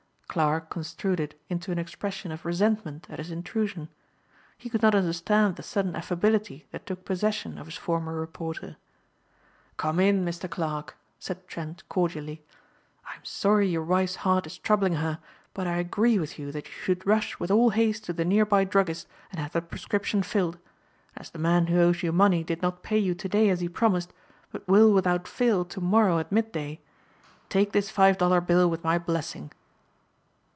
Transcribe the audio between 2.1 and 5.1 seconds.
of resentment at his intrusion. He could not